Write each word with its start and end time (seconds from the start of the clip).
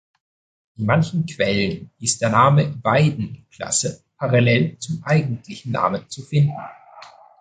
In 0.77 0.87
manchen 0.87 1.27
Quellen 1.27 1.91
ist 1.99 2.21
der 2.23 2.29
Name 2.29 2.73
"Weiden"-Klasse 2.83 4.01
parallel 4.17 4.79
zum 4.79 5.03
eigentlichen 5.03 5.73
Namen 5.73 6.09
zu 6.09 6.23
finden. 6.23 6.57